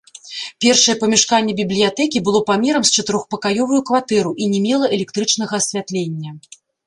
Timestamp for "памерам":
2.49-2.83